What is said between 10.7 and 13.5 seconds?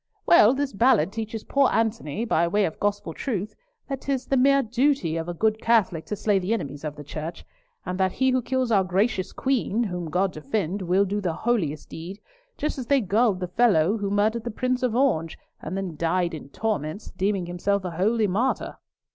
will do the holiest deed; just as they gulled the